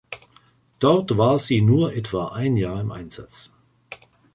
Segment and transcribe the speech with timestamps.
[0.79, 3.51] Dort war sie nur etwa ein Jahr im Einsatz.